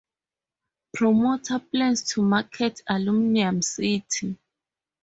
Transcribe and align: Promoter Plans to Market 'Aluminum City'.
Promoter 0.95 1.59
Plans 1.59 2.01
to 2.11 2.23
Market 2.23 2.81
'Aluminum 2.87 3.61
City'. 3.61 4.35